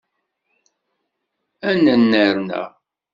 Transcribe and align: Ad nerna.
Ad 1.69 1.77
nerna. 2.11 2.63